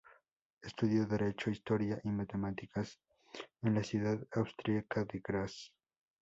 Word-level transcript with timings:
Estudió 0.63 1.05
Derecho, 1.05 1.51
Historia 1.51 2.01
y 2.03 2.09
Matemáticas 2.09 2.99
en 3.61 3.75
la 3.75 3.83
ciudad 3.83 4.17
austríaca 4.33 5.05
de 5.05 5.19
Graz. 5.23 5.71